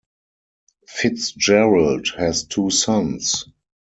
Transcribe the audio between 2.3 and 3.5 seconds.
two sons.